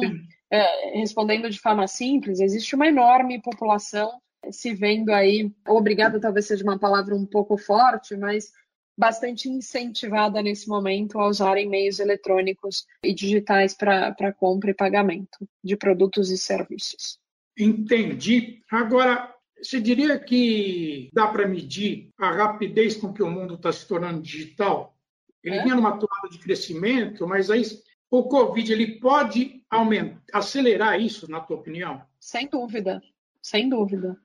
é, 0.49 0.97
respondendo 0.97 1.49
de 1.49 1.59
forma 1.59 1.85
simples, 1.87 2.39
existe 2.39 2.73
uma 2.73 2.87
enorme 2.87 3.41
população 3.41 4.13
se 4.49 4.73
vendo 4.73 5.09
aí, 5.09 5.51
obrigada 5.67 6.21
talvez 6.21 6.47
seja 6.47 6.63
uma 6.63 6.79
palavra 6.79 7.13
um 7.13 7.25
pouco 7.25 7.57
forte, 7.57 8.15
mas 8.15 8.49
bastante 8.97 9.49
incentivada 9.49 10.41
nesse 10.41 10.69
momento 10.69 11.19
a 11.19 11.27
usarem 11.27 11.67
meios 11.67 11.99
eletrônicos 11.99 12.85
e 13.03 13.13
digitais 13.13 13.73
para 13.73 14.31
compra 14.31 14.71
e 14.71 14.73
pagamento 14.73 15.45
de 15.61 15.75
produtos 15.75 16.31
e 16.31 16.37
serviços. 16.37 17.19
Entendi. 17.59 18.61
Agora, 18.71 19.32
você 19.63 19.79
diria 19.79 20.19
que 20.19 21.09
dá 21.13 21.27
para 21.27 21.47
medir 21.47 22.09
a 22.17 22.31
rapidez 22.31 22.97
com 22.97 23.13
que 23.13 23.23
o 23.23 23.31
mundo 23.31 23.55
está 23.55 23.71
se 23.71 23.87
tornando 23.87 24.21
digital? 24.21 24.95
Ele 25.43 25.55
é? 25.55 25.63
vinha 25.63 25.75
numa 25.75 25.97
toada 25.97 26.29
de 26.29 26.37
crescimento, 26.39 27.25
mas 27.27 27.49
aí 27.49 27.63
o 28.11 28.23
Covid 28.23 28.71
ele 28.71 28.99
pode 28.99 29.63
aumentar, 29.69 30.21
acelerar 30.33 30.99
isso, 30.99 31.29
na 31.29 31.39
tua 31.39 31.57
opinião? 31.57 32.01
Sem 32.19 32.47
dúvida, 32.47 33.01
sem 33.41 33.69
dúvida. 33.69 34.17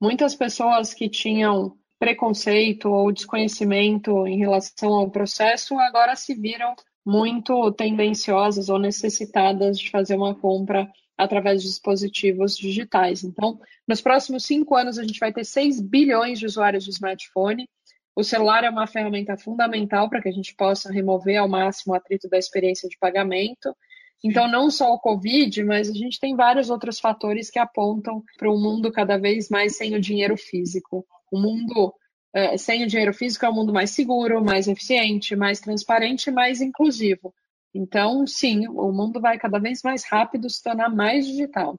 Muitas 0.00 0.34
pessoas 0.34 0.94
que 0.94 1.08
tinham 1.08 1.76
preconceito 1.98 2.88
ou 2.88 3.12
desconhecimento 3.12 4.26
em 4.26 4.38
relação 4.38 4.92
ao 4.92 5.10
processo 5.10 5.78
agora 5.78 6.14
se 6.14 6.34
viram 6.34 6.74
muito 7.04 7.72
tendenciosas 7.72 8.68
ou 8.68 8.78
necessitadas 8.78 9.78
de 9.78 9.90
fazer 9.90 10.16
uma 10.16 10.34
compra 10.34 10.90
através 11.16 11.62
de 11.62 11.68
dispositivos 11.68 12.56
digitais. 12.56 13.24
Então, 13.24 13.58
nos 13.86 14.00
próximos 14.00 14.44
cinco 14.44 14.74
anos, 14.76 14.98
a 14.98 15.02
gente 15.02 15.18
vai 15.18 15.32
ter 15.32 15.44
6 15.44 15.80
bilhões 15.80 16.38
de 16.38 16.46
usuários 16.46 16.84
de 16.84 16.90
smartphone. 16.90 17.68
O 18.14 18.22
celular 18.22 18.64
é 18.64 18.70
uma 18.70 18.86
ferramenta 18.86 19.36
fundamental 19.36 20.08
para 20.08 20.20
que 20.20 20.28
a 20.28 20.32
gente 20.32 20.54
possa 20.54 20.92
remover 20.92 21.38
ao 21.38 21.48
máximo 21.48 21.92
o 21.92 21.96
atrito 21.96 22.28
da 22.28 22.38
experiência 22.38 22.88
de 22.88 22.98
pagamento. 22.98 23.74
Então, 24.24 24.48
não 24.48 24.70
só 24.70 24.92
o 24.92 24.98
Covid, 24.98 25.62
mas 25.64 25.90
a 25.90 25.92
gente 25.92 26.18
tem 26.18 26.34
vários 26.34 26.70
outros 26.70 26.98
fatores 26.98 27.50
que 27.50 27.58
apontam 27.58 28.22
para 28.38 28.50
um 28.50 28.60
mundo 28.60 28.90
cada 28.90 29.18
vez 29.18 29.48
mais 29.48 29.76
sem 29.76 29.94
o 29.94 30.00
dinheiro 30.00 30.36
físico. 30.36 31.06
O 31.30 31.38
mundo 31.38 31.94
é, 32.36 32.58
sem 32.58 32.84
o 32.84 32.86
dinheiro 32.86 33.14
físico 33.14 33.46
é 33.46 33.50
um 33.50 33.54
mundo 33.54 33.72
mais 33.72 33.90
seguro, 33.90 34.44
mais 34.44 34.68
eficiente, 34.68 35.34
mais 35.34 35.58
transparente, 35.60 36.30
mais 36.30 36.60
inclusivo. 36.60 37.34
Então, 37.76 38.26
sim, 38.26 38.66
o 38.68 38.90
mundo 38.90 39.20
vai 39.20 39.38
cada 39.38 39.58
vez 39.58 39.82
mais 39.82 40.04
rápido 40.04 40.48
se 40.48 40.62
tornar 40.62 40.88
mais 40.88 41.26
digital. 41.26 41.74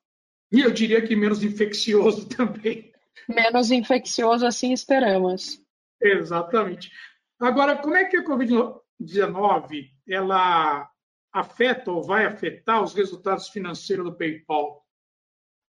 E 0.51 0.61
eu 0.61 0.71
diria 0.71 1.01
que 1.05 1.15
menos 1.15 1.43
infeccioso 1.43 2.29
também. 2.29 2.91
Menos 3.27 3.71
infeccioso, 3.71 4.45
assim 4.45 4.71
esperamos. 4.71 5.59
Exatamente. 6.01 6.91
Agora, 7.39 7.75
como 7.77 7.95
é 7.95 8.05
que 8.05 8.17
a 8.17 8.23
Covid-19 8.23 9.89
ela 10.07 10.89
afeta 11.33 11.91
ou 11.91 12.03
vai 12.03 12.25
afetar 12.25 12.83
os 12.83 12.93
resultados 12.93 13.49
financeiros 13.49 14.05
do 14.05 14.15
PayPal? 14.15 14.85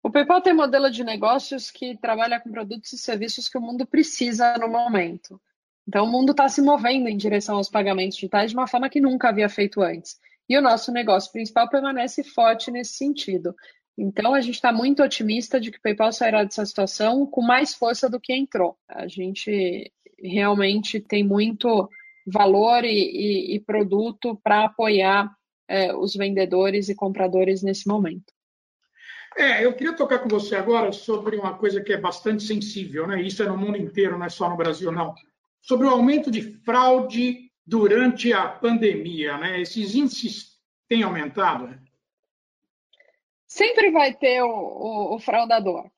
O 0.01 0.09
PayPal 0.09 0.41
tem 0.41 0.53
modelo 0.53 0.89
de 0.89 1.03
negócios 1.03 1.69
que 1.69 1.97
trabalha 1.97 2.39
com 2.39 2.51
produtos 2.51 2.93
e 2.93 2.97
serviços 2.97 3.47
que 3.47 3.57
o 3.57 3.61
mundo 3.61 3.85
precisa 3.85 4.57
no 4.57 4.67
momento. 4.67 5.39
Então, 5.87 6.05
o 6.05 6.11
mundo 6.11 6.31
está 6.31 6.47
se 6.47 6.61
movendo 6.61 7.07
em 7.09 7.17
direção 7.17 7.57
aos 7.57 7.69
pagamentos 7.69 8.15
digitais 8.15 8.51
de 8.51 8.57
uma 8.57 8.67
forma 8.67 8.89
que 8.89 9.01
nunca 9.01 9.29
havia 9.29 9.49
feito 9.49 9.81
antes. 9.81 10.17
E 10.47 10.57
o 10.57 10.61
nosso 10.61 10.91
negócio 10.91 11.31
principal 11.31 11.69
permanece 11.69 12.23
forte 12.23 12.71
nesse 12.71 12.93
sentido. 12.93 13.55
Então, 13.97 14.33
a 14.33 14.41
gente 14.41 14.55
está 14.55 14.71
muito 14.71 15.03
otimista 15.03 15.59
de 15.59 15.71
que 15.71 15.77
o 15.77 15.81
PayPal 15.81 16.11
sairá 16.11 16.43
dessa 16.43 16.65
situação 16.65 17.25
com 17.25 17.41
mais 17.41 17.75
força 17.75 18.09
do 18.09 18.19
que 18.19 18.33
entrou. 18.33 18.77
A 18.87 19.07
gente 19.07 19.91
realmente 20.17 20.99
tem 20.99 21.23
muito 21.23 21.89
valor 22.25 22.83
e, 22.85 22.89
e, 22.89 23.55
e 23.55 23.59
produto 23.59 24.39
para 24.43 24.65
apoiar 24.65 25.29
é, 25.67 25.93
os 25.95 26.15
vendedores 26.15 26.89
e 26.89 26.95
compradores 26.95 27.61
nesse 27.61 27.87
momento. 27.87 28.33
É, 29.35 29.65
eu 29.65 29.73
queria 29.73 29.95
tocar 29.95 30.19
com 30.19 30.29
você 30.29 30.55
agora 30.55 30.91
sobre 30.91 31.35
uma 31.35 31.57
coisa 31.57 31.81
que 31.81 31.91
é 31.91 31.97
bastante 31.97 32.43
sensível, 32.43 33.07
né? 33.07 33.21
Isso 33.21 33.41
é 33.41 33.47
no 33.47 33.57
mundo 33.57 33.77
inteiro, 33.77 34.17
não 34.17 34.25
é 34.25 34.29
só 34.29 34.47
no 34.47 34.57
Brasil, 34.57 34.91
não. 34.91 35.13
Sobre 35.63 35.87
o 35.87 35.89
aumento 35.89 36.29
de 36.29 36.41
fraude 36.41 37.49
durante 37.65 38.31
a 38.33 38.47
pandemia, 38.47 39.37
né? 39.37 39.61
Esses 39.61 39.95
índices 39.95 40.59
têm 40.87 41.03
aumentado? 41.03 41.73
Sempre 43.47 43.89
vai 43.89 44.13
ter 44.13 44.43
o, 44.43 44.49
o, 44.49 45.15
o 45.15 45.19
fraudador, 45.19 45.89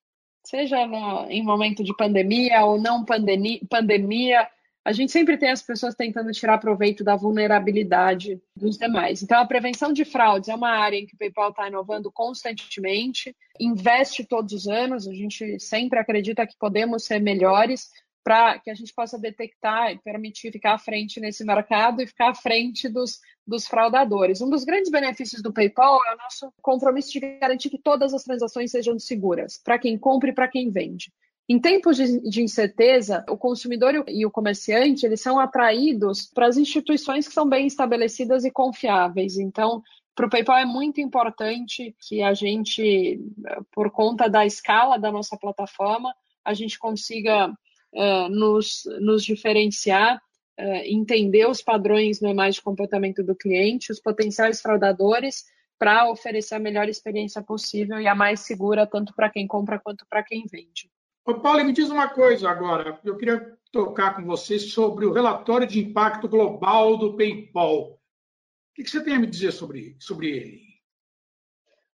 seja 0.44 0.86
no, 0.86 1.30
em 1.30 1.44
momento 1.44 1.84
de 1.84 1.96
pandemia 1.96 2.64
ou 2.64 2.80
não 2.80 3.04
pandemia, 3.04 3.60
pandemia 3.68 4.48
a 4.86 4.92
gente 4.92 5.12
sempre 5.12 5.36
tem 5.36 5.50
as 5.50 5.64
pessoas 5.64 5.96
tentando 5.96 6.32
tirar 6.32 6.60
proveito 6.60 7.04
da 7.04 7.16
vulnerabilidade 7.16 8.40
dos 8.56 8.78
demais. 8.78 9.24
Então, 9.24 9.40
a 9.40 9.46
prevenção 9.46 9.92
de 9.92 10.06
fraudes 10.06 10.48
é 10.48 10.54
uma 10.54 10.70
área 10.70 10.96
em 10.96 11.08
que 11.08 11.16
o 11.16 11.18
PayPal 11.18 11.50
está 11.50 11.68
inovando 11.68 12.12
constantemente, 12.12 13.36
investe 13.60 14.24
todos 14.24 14.54
os 14.54 14.68
anos, 14.68 15.08
a 15.08 15.14
gente 15.14 15.60
sempre 15.60 15.98
acredita 15.98 16.46
que 16.46 16.56
podemos 16.56 17.04
ser 17.04 17.20
melhores 17.20 17.90
para 18.26 18.58
que 18.58 18.72
a 18.72 18.74
gente 18.74 18.92
possa 18.92 19.20
detectar 19.20 19.92
e 19.92 20.00
permitir 20.00 20.52
ficar 20.52 20.74
à 20.74 20.78
frente 20.80 21.20
nesse 21.20 21.46
mercado 21.46 22.02
e 22.02 22.08
ficar 22.08 22.32
à 22.32 22.34
frente 22.34 22.90
dos, 22.90 23.20
dos 23.46 23.68
fraudadores. 23.68 24.42
Um 24.42 24.50
dos 24.50 24.64
grandes 24.64 24.90
benefícios 24.90 25.44
do 25.44 25.54
PayPal 25.54 26.00
é 26.08 26.16
o 26.16 26.18
nosso 26.18 26.52
compromisso 26.60 27.12
de 27.12 27.20
garantir 27.38 27.70
que 27.70 27.78
todas 27.78 28.16
as 28.16 28.24
transações 28.24 28.72
sejam 28.72 28.98
seguras, 28.98 29.62
para 29.64 29.78
quem 29.78 29.96
compra 29.96 30.32
e 30.32 30.34
para 30.34 30.48
quem 30.48 30.72
vende. 30.72 31.14
Em 31.48 31.60
tempos 31.60 31.98
de, 31.98 32.42
incerteza, 32.42 33.24
o 33.30 33.38
consumidor 33.38 34.04
e 34.08 34.26
o 34.26 34.32
comerciante 34.32 35.06
eles 35.06 35.22
são 35.22 35.40
atraídos 35.40 36.26
para 36.34 36.48
as 36.48 36.58
instituições 36.58 37.28
que 37.28 37.34
são 37.36 37.48
bem 37.48 37.68
estabelecidas 37.68 38.44
e 38.44 38.50
confiáveis. 38.50 39.38
Então, 39.38 39.84
para 40.16 40.26
o 40.26 40.30
PayPal 40.32 40.58
é 40.58 40.66
muito 40.66 41.00
importante 41.00 41.96
que 42.00 42.24
a 42.24 42.34
gente, 42.34 43.22
por 43.72 43.92
conta 43.92 44.28
da 44.28 44.48
escala 44.48 44.98
da 44.98 45.12
nossa 45.12 45.38
plataforma, 45.38 46.12
a 46.44 46.56
gente 46.56 46.80
consiga 46.80 47.54
nos, 48.30 48.84
nos 49.00 49.24
diferenciar, 49.24 50.18
uh, 50.60 50.82
entender 50.84 51.48
os 51.48 51.62
padrões 51.62 52.22
normais 52.22 52.56
de 52.56 52.62
comportamento 52.62 53.24
do 53.24 53.36
cliente, 53.36 53.92
os 53.92 54.00
potenciais 54.00 54.62
fraudadores, 54.62 55.46
para 55.78 56.10
oferecer 56.10 56.56
a 56.56 56.60
melhor 56.60 56.88
experiência 56.88 57.42
possível 57.42 58.00
e 58.00 58.08
a 58.08 58.16
mais 58.16 58.42
segura 58.42 58.88
tanto 58.88 59.14
para 59.14 59.30
quem 59.30 59.46
compra 59.46 59.80
quanto 59.80 60.06
para 60.08 60.24
quem 60.24 60.46
vende. 60.50 60.90
Ô, 61.26 61.34
Paulo, 61.36 61.64
me 61.64 61.74
diz 61.74 61.90
uma 61.90 62.08
coisa 62.08 62.50
agora. 62.50 63.00
Eu 63.04 63.18
queria 63.18 63.58
tocar 63.72 64.16
com 64.16 64.24
você 64.24 64.60
sobre 64.60 65.06
o 65.06 65.12
relatório 65.12 65.68
de 65.68 65.80
impacto 65.80 66.30
global 66.30 66.98
do 66.98 67.18
PayPal. 67.18 67.92
O 67.92 68.00
que 68.76 68.88
você 68.88 69.04
tem 69.04 69.16
a 69.16 69.20
me 69.20 69.28
dizer 69.28 69.52
sobre, 69.52 69.96
sobre 70.00 70.30
ele? 70.30 70.62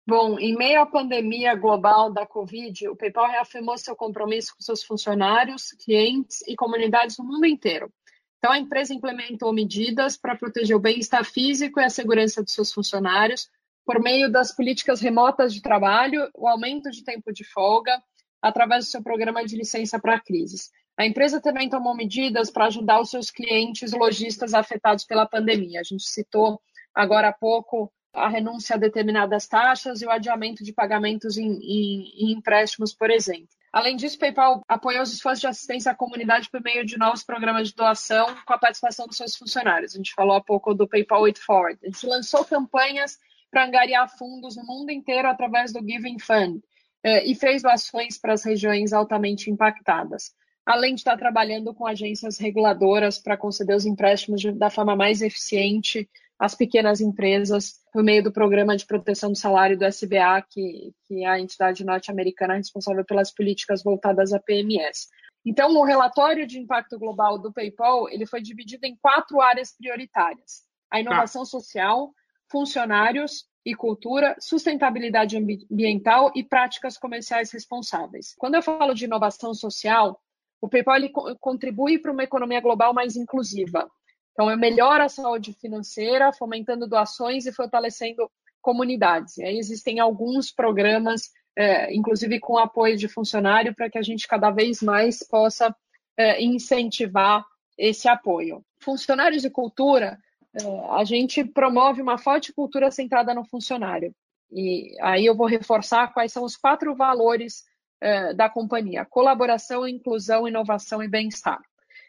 Bom, 0.08 0.40
em 0.40 0.56
meio 0.56 0.80
à 0.80 0.86
pandemia 0.86 1.54
global 1.54 2.10
da 2.10 2.26
Covid, 2.26 2.88
o 2.88 2.96
PayPal 2.96 3.28
reafirmou 3.28 3.78
seu 3.78 3.94
compromisso 3.94 4.56
com 4.56 4.62
seus 4.62 4.82
funcionários, 4.82 5.74
clientes 5.84 6.42
e 6.48 6.56
comunidades 6.56 7.18
no 7.18 7.26
mundo 7.26 7.46
inteiro. 7.46 7.92
Então, 8.38 8.54
a 8.54 8.58
empresa 8.58 8.94
implementou 8.94 9.52
medidas 9.52 10.16
para 10.16 10.34
proteger 10.34 10.78
o 10.78 10.80
bem-estar 10.80 11.26
físico 11.26 11.82
e 11.82 11.84
a 11.84 11.90
segurança 11.90 12.42
de 12.42 12.50
seus 12.50 12.72
funcionários 12.72 13.50
por 13.86 14.02
meio 14.02 14.32
das 14.32 14.56
políticas 14.56 15.02
remotas 15.02 15.54
de 15.54 15.62
trabalho, 15.62 16.30
o 16.34 16.48
aumento 16.48 16.90
de 16.90 17.04
tempo 17.04 17.34
de 17.34 17.44
folga, 17.44 18.02
através 18.42 18.86
do 18.86 18.92
seu 18.92 19.04
programa 19.04 19.44
de 19.44 19.58
licença 19.58 20.00
para 20.00 20.22
crises. 20.22 20.72
A 20.98 21.06
empresa 21.06 21.42
também 21.42 21.70
tomou 21.70 21.94
medidas 21.94 22.50
para 22.50 22.68
ajudar 22.68 23.02
os 23.02 23.10
seus 23.10 23.30
clientes 23.30 23.92
lojistas 23.92 24.54
afetados 24.54 25.04
pela 25.04 25.26
pandemia. 25.26 25.82
A 25.82 25.84
gente 25.84 26.06
citou 26.06 26.62
agora 26.96 27.28
há 27.28 27.34
pouco 27.34 27.92
a 28.14 28.28
renúncia 28.28 28.76
a 28.76 28.80
determinadas 28.80 29.48
taxas 29.48 30.02
e 30.02 30.06
o 30.06 30.12
adiamento 30.12 30.64
de 30.64 30.74
pagamentos 30.74 31.38
em, 31.38 31.52
em, 31.52 32.14
em 32.18 32.32
empréstimos, 32.32 32.94
por 32.94 33.10
exemplo. 33.10 33.50
Além 33.72 33.96
disso, 33.96 34.16
o 34.16 34.20
PayPal 34.20 34.64
apoiou 34.68 35.04
os 35.04 35.14
esforços 35.14 35.42
de 35.42 35.48
assistência 35.48 35.92
à 35.92 35.96
comunidade 35.96 36.50
por 36.50 36.62
meio 36.62 36.86
de 36.86 36.98
novos 36.98 37.24
programas 37.24 37.68
de 37.68 37.76
doação 37.76 38.26
com 38.46 38.54
a 38.54 38.58
participação 38.58 39.06
dos 39.06 39.18
seus 39.18 39.36
funcionários. 39.36 39.94
A 39.94 39.98
gente 39.98 40.14
falou 40.14 40.36
há 40.36 40.42
pouco 40.42 40.74
do 40.74 40.88
PayPal 40.88 41.26
It 41.26 41.40
Forward. 41.40 41.80
A 41.84 41.86
gente 41.88 42.06
lançou 42.08 42.44
campanhas 42.44 43.18
para 43.52 43.66
angariar 43.66 44.10
fundos 44.18 44.56
no 44.56 44.66
mundo 44.66 44.92
inteiro 44.92 45.28
através 45.28 45.72
do 45.72 45.80
Giving 45.80 46.20
Fund, 46.20 46.62
é, 47.04 47.26
e 47.26 47.36
fez 47.36 47.62
doações 47.62 48.18
para 48.18 48.34
as 48.34 48.44
regiões 48.44 48.94
altamente 48.94 49.50
impactadas, 49.50 50.34
além 50.66 50.96
de 50.96 51.02
estar 51.02 51.18
trabalhando 51.18 51.74
com 51.74 51.86
agências 51.86 52.38
reguladoras 52.38 53.18
para 53.18 53.38
conceder 53.38 53.76
os 53.76 53.86
empréstimos 53.86 54.44
da 54.58 54.70
forma 54.70 54.96
mais 54.96 55.22
eficiente 55.22 56.10
as 56.40 56.54
pequenas 56.54 57.02
empresas 57.02 57.74
por 57.92 58.04
meio 58.04 58.24
do 58.24 58.32
Programa 58.32 58.78
de 58.78 58.86
Proteção 58.86 59.32
do 59.32 59.38
Salário 59.38 59.78
do 59.78 59.86
SBA, 59.86 60.46
que, 60.50 60.94
que 61.08 61.24
é 61.24 61.28
a 61.28 61.40
entidade 61.40 61.84
norte-americana 61.84 62.56
responsável 62.56 63.04
pelas 63.04 63.34
políticas 63.34 63.84
voltadas 63.84 64.32
à 64.34 64.40
PMS. 64.40 65.08
Então, 65.46 65.76
o 65.76 65.84
relatório 65.84 66.46
de 66.46 66.60
impacto 66.60 67.00
global 67.00 67.40
do 67.40 67.54
PayPal 67.54 68.10
ele 68.10 68.26
foi 68.26 68.42
dividido 68.42 68.86
em 68.86 68.96
quatro 69.02 69.42
áreas 69.42 69.76
prioritárias: 69.76 70.64
a 70.92 71.00
inovação 71.00 71.42
tá. 71.44 71.46
social, 71.46 72.12
funcionários 72.52 73.46
e 73.66 73.74
cultura, 73.74 74.36
sustentabilidade 74.40 75.38
ambiental 75.38 76.32
e 76.36 76.44
práticas 76.44 76.98
comerciais 76.98 77.52
responsáveis. 77.52 78.34
Quando 78.38 78.56
eu 78.56 78.62
falo 78.62 78.94
de 78.94 79.06
inovação 79.06 79.54
social, 79.54 80.20
o 80.62 80.70
PayPal 80.70 81.00
contribui 81.40 82.00
para 82.00 82.12
uma 82.12 82.24
economia 82.24 82.62
global 82.62 82.94
mais 82.94 83.16
inclusiva. 83.16 83.90
Então, 84.38 84.56
melhora 84.56 85.06
a 85.06 85.10
saúde 85.10 85.52
financeira, 85.54 86.32
fomentando 86.32 86.88
doações 86.88 87.48
e 87.48 87.52
fortalecendo 87.52 88.30
comunidades. 88.62 89.40
E 89.40 89.44
aí 89.44 89.58
existem 89.58 90.00
alguns 90.00 90.52
programas, 90.52 91.32
é, 91.56 91.92
inclusive 91.92 92.40
com 92.40 92.56
apoio 92.56 92.96
de 92.96 93.08
funcionário, 93.08 93.74
para 93.74 93.90
que 93.90 93.98
a 93.98 94.02
gente 94.04 94.28
cada 94.28 94.52
vez 94.52 94.80
mais 94.80 95.28
possa 95.28 95.76
é, 96.16 96.40
incentivar 96.44 97.44
esse 97.76 98.08
apoio. 98.08 98.64
Funcionários 98.80 99.42
de 99.42 99.50
cultura, 99.50 100.20
é, 100.54 100.62
a 100.92 101.04
gente 101.04 101.44
promove 101.44 102.00
uma 102.00 102.20
forte 102.20 102.54
cultura 102.54 102.92
centrada 102.92 103.34
no 103.34 103.44
funcionário. 103.44 104.14
E 104.52 104.96
aí 105.02 105.26
eu 105.26 105.36
vou 105.36 105.48
reforçar 105.48 106.14
quais 106.14 106.32
são 106.32 106.44
os 106.44 106.56
quatro 106.56 106.96
valores 106.96 107.64
é, 108.00 108.36
da 108.36 108.48
companhia: 108.48 109.04
colaboração, 109.04 109.88
inclusão, 109.88 110.48
inovação 110.48 111.02
e 111.02 111.08
bem-estar. 111.08 111.60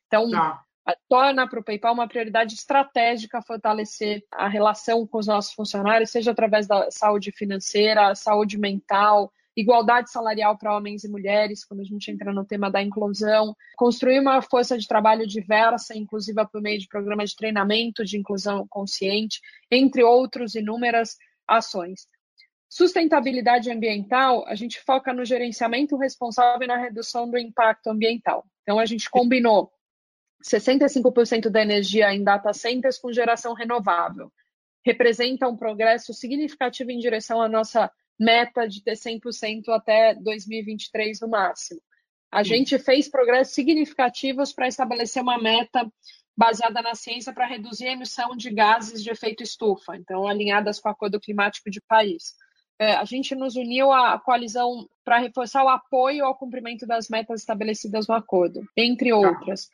Então, 0.06 0.30
tá 0.30 0.62
torna 1.08 1.48
para 1.48 1.60
o 1.60 1.64
PayPal 1.64 1.94
uma 1.94 2.08
prioridade 2.08 2.54
estratégica 2.54 3.42
fortalecer 3.42 4.24
a 4.32 4.48
relação 4.48 5.06
com 5.06 5.18
os 5.18 5.26
nossos 5.26 5.52
funcionários, 5.52 6.10
seja 6.10 6.30
através 6.30 6.66
da 6.66 6.90
saúde 6.90 7.32
financeira, 7.32 8.14
saúde 8.14 8.58
mental, 8.58 9.32
igualdade 9.56 10.10
salarial 10.10 10.56
para 10.56 10.76
homens 10.76 11.02
e 11.02 11.08
mulheres, 11.08 11.64
quando 11.64 11.80
a 11.80 11.84
gente 11.84 12.10
entra 12.10 12.32
no 12.32 12.44
tema 12.44 12.70
da 12.70 12.80
inclusão, 12.80 13.56
construir 13.76 14.20
uma 14.20 14.40
força 14.40 14.78
de 14.78 14.86
trabalho 14.86 15.26
diversa, 15.26 15.96
inclusiva 15.96 16.46
por 16.46 16.62
meio 16.62 16.78
de 16.78 16.86
programas 16.86 17.30
de 17.30 17.36
treinamento 17.36 18.04
de 18.04 18.16
inclusão 18.16 18.66
consciente, 18.68 19.40
entre 19.70 20.04
outros 20.04 20.54
inúmeras 20.54 21.16
ações. 21.46 22.06
Sustentabilidade 22.68 23.70
ambiental, 23.70 24.46
a 24.46 24.54
gente 24.54 24.80
foca 24.80 25.12
no 25.12 25.24
gerenciamento 25.24 25.96
responsável 25.96 26.62
e 26.62 26.66
na 26.66 26.76
redução 26.76 27.28
do 27.28 27.38
impacto 27.38 27.88
ambiental. 27.88 28.44
Então, 28.62 28.78
a 28.78 28.84
gente 28.84 29.10
combinou 29.10 29.72
65% 30.42 31.48
da 31.48 31.62
energia 31.62 32.12
em 32.14 32.22
data 32.22 32.52
centers 32.52 32.98
com 32.98 33.12
geração 33.12 33.54
renovável. 33.54 34.32
Representa 34.84 35.48
um 35.48 35.56
progresso 35.56 36.14
significativo 36.14 36.90
em 36.90 36.98
direção 36.98 37.42
à 37.42 37.48
nossa 37.48 37.90
meta 38.18 38.66
de 38.66 38.82
ter 38.82 38.94
100% 38.94 39.68
até 39.68 40.14
2023 40.14 41.20
no 41.20 41.28
máximo. 41.28 41.80
A 42.30 42.42
gente 42.42 42.78
fez 42.78 43.08
progressos 43.08 43.54
significativos 43.54 44.52
para 44.52 44.68
estabelecer 44.68 45.22
uma 45.22 45.38
meta 45.40 45.90
baseada 46.36 46.82
na 46.82 46.94
ciência 46.94 47.32
para 47.32 47.46
reduzir 47.46 47.88
a 47.88 47.92
emissão 47.92 48.36
de 48.36 48.50
gases 48.50 49.02
de 49.02 49.10
efeito 49.10 49.42
estufa, 49.42 49.96
então 49.96 50.26
alinhadas 50.26 50.78
com 50.78 50.88
o 50.88 50.92
Acordo 50.92 51.18
Climático 51.18 51.70
de 51.70 51.80
Paris. 51.80 52.34
É, 52.78 52.92
a 52.92 53.04
gente 53.04 53.34
nos 53.34 53.56
uniu 53.56 53.90
à 53.90 54.20
coalizão 54.20 54.88
para 55.04 55.18
reforçar 55.18 55.64
o 55.64 55.68
apoio 55.68 56.24
ao 56.24 56.36
cumprimento 56.36 56.86
das 56.86 57.08
metas 57.08 57.40
estabelecidas 57.40 58.06
no 58.06 58.14
acordo, 58.14 58.60
entre 58.76 59.10
tá. 59.10 59.16
outras 59.16 59.68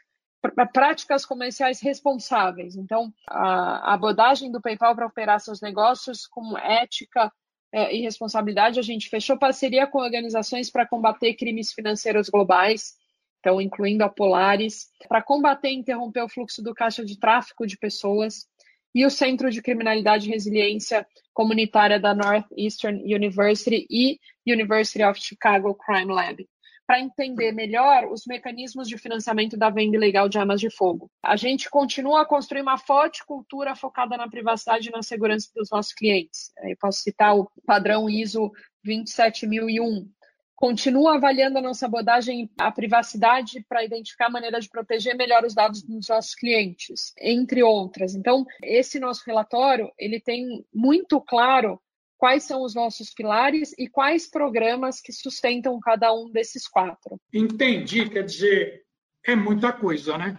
práticas 0.50 1.24
comerciais 1.24 1.80
responsáveis. 1.80 2.76
Então, 2.76 3.12
a 3.28 3.94
abordagem 3.94 4.50
do 4.50 4.60
PayPal 4.60 4.94
para 4.94 5.06
operar 5.06 5.40
seus 5.40 5.60
negócios 5.60 6.26
com 6.26 6.56
ética 6.58 7.32
é, 7.72 7.94
e 7.94 8.02
responsabilidade, 8.02 8.78
a 8.78 8.82
gente 8.82 9.08
fechou 9.08 9.38
parceria 9.38 9.86
com 9.86 9.98
organizações 9.98 10.70
para 10.70 10.86
combater 10.86 11.34
crimes 11.34 11.72
financeiros 11.72 12.28
globais, 12.28 12.94
então 13.40 13.60
incluindo 13.60 14.04
a 14.04 14.08
Polaris, 14.08 14.88
para 15.08 15.22
combater 15.22 15.70
e 15.70 15.76
interromper 15.76 16.22
o 16.22 16.28
fluxo 16.28 16.62
do 16.62 16.74
caixa 16.74 17.04
de 17.04 17.18
tráfico 17.18 17.66
de 17.66 17.76
pessoas, 17.76 18.46
e 18.94 19.04
o 19.04 19.10
Centro 19.10 19.50
de 19.50 19.60
Criminalidade 19.60 20.28
e 20.28 20.32
Resiliência 20.32 21.04
Comunitária 21.32 21.98
da 21.98 22.14
Northeastern 22.14 23.02
University 23.12 23.86
e 23.90 24.20
University 24.46 25.02
of 25.02 25.20
Chicago 25.20 25.74
Crime 25.74 26.12
Lab 26.12 26.46
para 26.86 27.00
entender 27.00 27.52
melhor 27.52 28.06
os 28.10 28.26
mecanismos 28.26 28.88
de 28.88 28.98
financiamento 28.98 29.56
da 29.56 29.70
venda 29.70 29.96
ilegal 29.96 30.28
de 30.28 30.38
armas 30.38 30.60
de 30.60 30.70
fogo. 30.70 31.10
A 31.22 31.36
gente 31.36 31.70
continua 31.70 32.22
a 32.22 32.26
construir 32.26 32.62
uma 32.62 32.78
forte 32.78 33.24
cultura 33.24 33.74
focada 33.74 34.16
na 34.16 34.28
privacidade 34.28 34.88
e 34.88 34.92
na 34.92 35.02
segurança 35.02 35.50
dos 35.54 35.70
nossos 35.70 35.92
clientes. 35.92 36.52
Eu 36.62 36.76
posso 36.78 37.00
citar 37.00 37.36
o 37.36 37.50
padrão 37.66 38.08
ISO 38.08 38.50
27001, 38.84 40.08
continua 40.54 41.16
avaliando 41.16 41.58
a 41.58 41.62
nossa 41.62 41.86
abordagem 41.86 42.50
à 42.58 42.70
privacidade 42.70 43.64
para 43.68 43.84
identificar 43.84 44.30
maneiras 44.30 44.64
de 44.64 44.70
proteger 44.70 45.16
melhor 45.16 45.44
os 45.44 45.54
dados 45.54 45.82
dos 45.82 46.08
nossos 46.08 46.34
clientes, 46.34 47.12
entre 47.18 47.62
outras. 47.62 48.14
Então, 48.14 48.44
esse 48.62 49.00
nosso 49.00 49.22
relatório, 49.26 49.90
ele 49.98 50.20
tem 50.20 50.64
muito 50.72 51.20
claro 51.20 51.80
quais 52.16 52.44
são 52.44 52.62
os 52.62 52.74
nossos 52.74 53.12
pilares 53.12 53.74
e 53.78 53.88
quais 53.88 54.30
programas 54.30 55.00
que 55.00 55.12
sustentam 55.12 55.78
cada 55.80 56.12
um 56.12 56.30
desses 56.30 56.68
quatro. 56.68 57.18
Entendi, 57.32 58.08
quer 58.08 58.24
dizer, 58.24 58.82
é 59.26 59.34
muita 59.34 59.72
coisa, 59.72 60.16
né? 60.18 60.38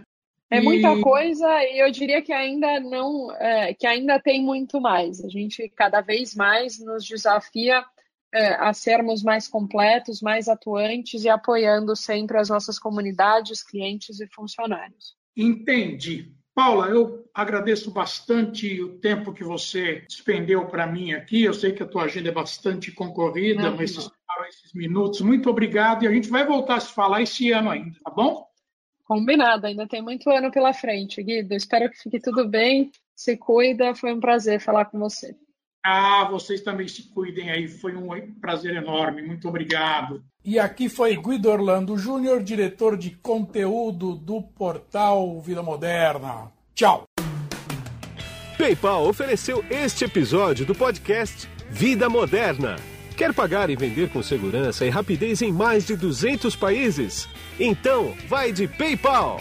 É 0.50 0.62
muita 0.62 1.00
coisa 1.02 1.48
e 1.64 1.80
eu 1.80 1.92
diria 1.92 2.22
que 2.22 2.32
ainda 2.32 2.80
não, 2.80 3.32
é, 3.34 3.74
que 3.74 3.88
ainda 3.88 4.20
tem 4.20 4.44
muito 4.44 4.80
mais. 4.80 5.24
A 5.24 5.28
gente 5.28 5.68
cada 5.76 6.02
vez 6.02 6.36
mais 6.36 6.80
nos 6.80 7.04
desafia 7.04 7.84
é, 8.34 8.54
a 8.56 8.74
sermos 8.74 9.24
mais 9.24 9.48
completos, 9.48 10.22
mais 10.22 10.48
atuantes 10.48 11.24
e 11.24 11.30
apoiando 11.30 11.96
sempre 11.96 12.38
as 12.38 12.50
nossas 12.50 12.78
comunidades, 12.78 13.64
clientes 13.64 14.20
e 14.20 14.28
funcionários. 14.28 15.16
Entendi. 15.36 16.32
Paula, 16.56 16.88
eu 16.88 17.30
agradeço 17.34 17.92
bastante 17.92 18.82
o 18.82 18.98
tempo 18.98 19.34
que 19.34 19.44
você 19.44 20.06
despendeu 20.08 20.66
para 20.68 20.88
mim 20.88 21.12
aqui. 21.12 21.44
Eu 21.44 21.54
sei 21.54 21.74
que 21.74 21.84
a 21.84 21.86
tua 21.86 22.04
agenda 22.04 22.30
é 22.30 22.32
bastante 22.32 22.94
concorrida, 22.94 23.62
não, 23.62 23.76
mas 23.76 23.92
esses, 23.92 24.10
esses 24.48 24.74
minutos. 24.74 25.20
Muito 25.20 25.50
obrigado 25.50 26.04
e 26.04 26.08
a 26.08 26.12
gente 26.12 26.30
vai 26.30 26.46
voltar 26.46 26.76
a 26.76 26.80
se 26.80 26.94
falar 26.94 27.22
esse 27.22 27.52
ano 27.52 27.70
ainda, 27.70 27.98
tá 28.02 28.10
bom? 28.10 28.48
Combinado, 29.04 29.68
ainda 29.68 29.86
tem 29.86 30.02
muito 30.02 30.30
ano 30.30 30.50
pela 30.50 30.74
frente, 30.74 31.22
Guido. 31.22 31.54
Espero 31.54 31.92
que 31.92 32.02
fique 32.02 32.22
tudo 32.22 32.48
bem. 32.48 32.90
Se 33.14 33.36
cuida, 33.36 33.94
foi 33.94 34.14
um 34.14 34.20
prazer 34.22 34.62
falar 34.62 34.86
com 34.86 34.98
você. 34.98 35.36
Ah, 35.88 36.28
vocês 36.32 36.62
também 36.62 36.88
se 36.88 37.04
cuidem 37.04 37.52
aí. 37.52 37.68
Foi 37.68 37.96
um 37.96 38.10
prazer 38.42 38.76
enorme. 38.76 39.22
Muito 39.22 39.48
obrigado. 39.48 40.24
E 40.44 40.58
aqui 40.58 40.90
foi 40.90 41.16
Guido 41.16 41.48
Orlando 41.48 41.96
Júnior, 41.96 42.42
diretor 42.42 42.98
de 42.98 43.12
conteúdo 43.12 44.16
do 44.16 44.42
portal 44.42 45.40
Vida 45.42 45.62
Moderna. 45.62 46.52
Tchau. 46.74 47.04
PayPal 48.58 49.08
ofereceu 49.08 49.64
este 49.70 50.06
episódio 50.06 50.66
do 50.66 50.74
podcast 50.74 51.48
Vida 51.70 52.10
Moderna. 52.10 52.78
Quer 53.16 53.32
pagar 53.32 53.70
e 53.70 53.76
vender 53.76 54.10
com 54.10 54.24
segurança 54.24 54.88
e 54.88 54.90
rapidez 54.90 55.44
em 55.44 55.52
mais 55.52 55.86
de 55.86 55.96
200 55.96 56.56
países? 56.56 57.30
Então, 57.60 58.16
vai 58.28 58.52
de 58.52 58.68
PayPal! 58.68 59.40